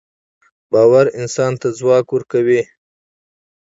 باورانسان 0.71 1.53
ته 1.61 1.67
ځواک 1.79 2.05
ورکوي 2.11 2.61